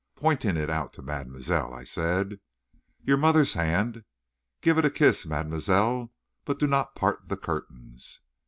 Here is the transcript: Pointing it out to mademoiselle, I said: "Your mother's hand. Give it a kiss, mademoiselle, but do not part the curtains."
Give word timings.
Pointing 0.15 0.57
it 0.57 0.67
out 0.67 0.93
to 0.93 1.03
mademoiselle, 1.03 1.75
I 1.75 1.83
said: 1.83 2.39
"Your 3.03 3.17
mother's 3.17 3.53
hand. 3.53 4.03
Give 4.61 4.79
it 4.79 4.85
a 4.85 4.89
kiss, 4.89 5.27
mademoiselle, 5.27 6.11
but 6.43 6.57
do 6.57 6.65
not 6.65 6.95
part 6.95 7.27
the 7.29 7.37
curtains." 7.37 8.19